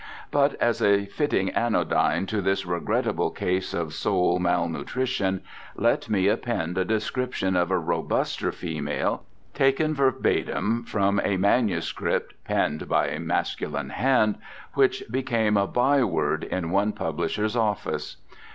But 0.31 0.55
as 0.55 0.81
a 0.81 1.05
fitting 1.05 1.51
anodyne 1.51 2.25
to 2.25 2.41
this 2.41 2.65
regrettable 2.65 3.29
case 3.29 3.71
of 3.71 3.93
soul 3.93 4.39
malnutrition, 4.39 5.43
let 5.75 6.09
me 6.09 6.27
append 6.27 6.75
a 6.79 6.83
description 6.83 7.55
of 7.55 7.69
a 7.69 7.77
robuster 7.79 8.51
female, 8.51 9.25
taken 9.53 9.93
verbatim 9.93 10.85
from 10.85 11.21
a 11.23 11.37
manuscript 11.37 12.33
(penned 12.45 12.89
by 12.89 13.15
masculine 13.19 13.89
hand) 13.91 14.39
which 14.73 15.03
became 15.11 15.55
a 15.55 15.67
by 15.67 16.03
word 16.03 16.45
in 16.45 16.71
one 16.71 16.93
publisher's 16.93 17.55
office. 17.55 18.17